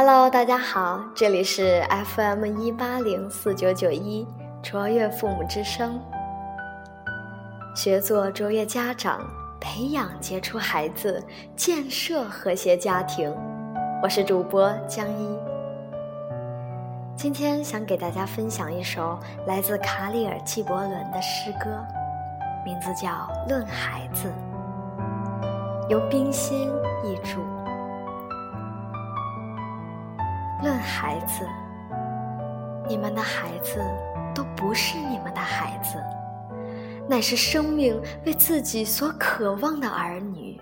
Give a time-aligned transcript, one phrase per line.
[0.00, 1.82] Hello，大家好，这里是
[2.14, 4.24] FM 一八零四九九一
[4.62, 6.00] 卓越父母之声，
[7.74, 9.20] 学做卓越家长，
[9.60, 11.20] 培养杰出孩子，
[11.56, 13.36] 建设和谐家庭。
[14.00, 15.36] 我是主播江一，
[17.16, 19.18] 今天想给大家分享一首
[19.48, 21.84] 来自卡里尔·纪伯伦的诗歌，
[22.64, 23.08] 名字叫
[23.48, 24.32] 《论孩子》，
[25.88, 26.70] 由冰心
[27.02, 27.57] 译著。
[30.60, 31.46] 论孩子，
[32.88, 33.80] 你们的孩子
[34.34, 36.02] 都不是你们的孩子，
[37.08, 40.60] 乃是生命为自己所渴望的儿女。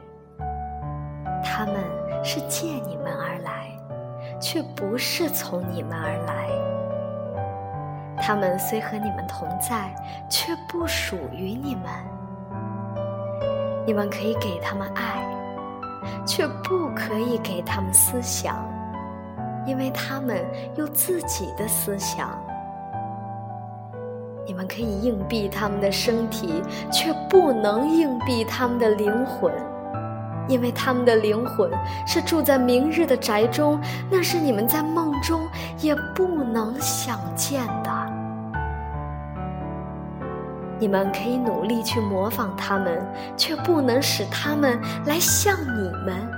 [1.42, 1.76] 他们
[2.22, 3.70] 是借你们而来，
[4.38, 6.46] 却不是从你们而来。
[8.18, 9.94] 他们虽和你们同在，
[10.28, 11.84] 却不属于你们。
[13.86, 15.24] 你们可以给他们爱，
[16.26, 18.75] 却不可以给他们思想。
[19.66, 20.44] 因为他们
[20.76, 22.30] 有自己的思想，
[24.46, 29.52] 你们可以硬币他们的身体，却不能硬币他们的灵魂，
[30.46, 31.68] 因为他们的灵魂
[32.06, 35.40] 是住在明日的宅中，那是你们在梦中
[35.80, 37.90] 也不能想见的。
[40.78, 43.04] 你们可以努力去模仿他们，
[43.36, 46.35] 却不能使他们来像你们。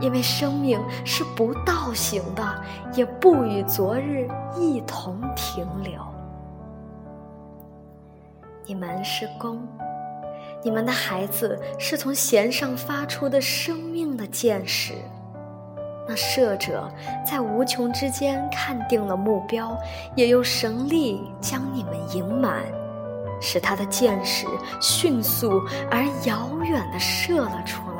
[0.00, 2.62] 因为生命是不倒行的，
[2.94, 6.00] 也不与昨日一同停留。
[8.66, 9.66] 你们是弓，
[10.62, 14.94] 你们的孩子是从弦上发出的生命的箭矢。
[16.08, 16.88] 那射者
[17.24, 19.76] 在无穷之间看定了目标，
[20.14, 22.62] 也用神力将你们引满，
[23.40, 24.46] 使他的箭矢
[24.80, 27.95] 迅速而遥远地射了出来。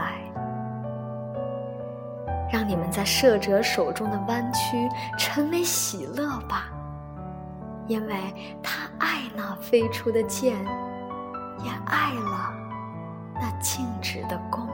[2.53, 6.71] 让你们在射者手中的弯曲成为喜乐吧，
[7.87, 8.17] 因为
[8.63, 10.55] 他爱那飞出的箭，
[11.65, 12.53] 也爱了
[13.35, 14.69] 那静止的弓。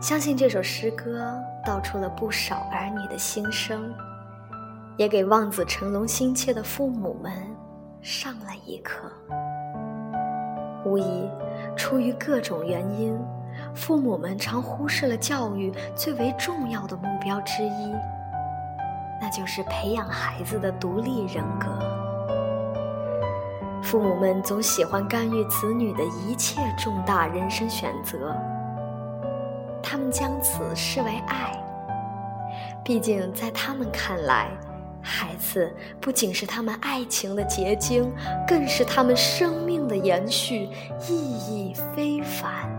[0.00, 3.92] 相信这首诗歌道出了不少儿女的心声，
[4.96, 7.30] 也给望子成龙心切的父母们
[8.00, 9.12] 上了一课。
[10.86, 11.28] 无疑，
[11.76, 13.14] 出于各种原因，
[13.74, 17.94] 父母们常忽视了教育最为重要的目标之一，
[19.20, 21.68] 那就是培养孩子的独立人格。
[23.82, 28.34] 父母们总喜欢干预子女的一切重大人生选择。
[29.90, 31.52] 他们将此视为爱，
[32.84, 34.46] 毕竟在他们看来，
[35.02, 35.68] 孩子
[36.00, 38.08] 不仅是他们爱情的结晶，
[38.46, 40.68] 更是他们生命的延续，
[41.08, 42.70] 意义非凡。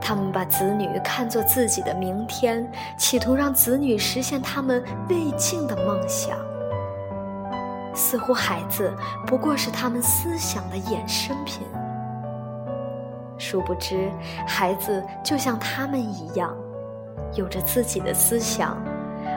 [0.00, 6.38] 他们把子女看作自己的明天，企图让子女实现他们未尽的梦想，
[7.92, 11.66] 似乎孩子不过是他们思想的衍生品。
[13.56, 14.10] 殊不知，
[14.46, 16.54] 孩子就像他们一样，
[17.36, 18.76] 有着自己的思想，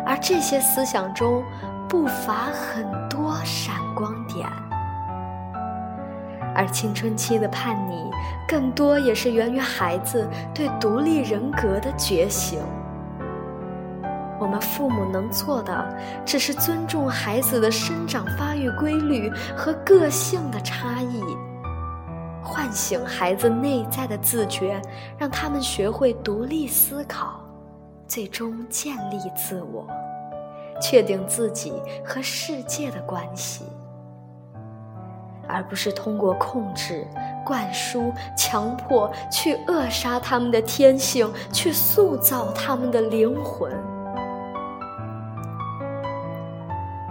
[0.06, 1.42] 而这些思想中
[1.88, 4.46] 不乏很多闪光点。
[6.54, 8.12] 而青春期的叛逆，
[8.46, 12.60] 更多也是源于孩子对独立人格的觉醒。
[14.38, 21.24] 我们父母能做的，只是尊重孩子的生长发育规律和个性的差异。
[22.42, 24.82] 唤醒孩子内在的自觉，
[25.18, 27.42] 让他们学会独立思考，
[28.08, 29.86] 最终建立自我，
[30.82, 31.74] 确定自己
[32.04, 33.66] 和世界的关系，
[35.48, 37.06] 而不是通过控制、
[37.46, 43.72] 灌输、强迫去扼杀他们的天性，去塑造他们的灵魂。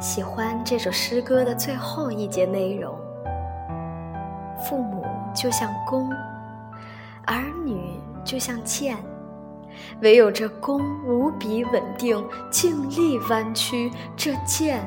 [0.01, 2.97] 喜欢这首诗歌的最后一节内容，
[4.65, 5.05] 父母。
[5.41, 6.11] 就像弓，
[7.25, 7.93] 儿女
[8.25, 8.97] 就像箭，
[10.03, 14.83] 唯有这弓无比稳定，尽力弯曲，这箭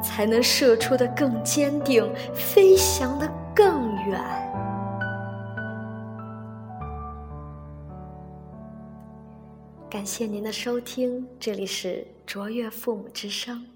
[0.00, 4.22] 才能射出的更坚定，飞翔的更远。
[9.90, 13.66] 感谢您的收听，这里是卓越父母之声。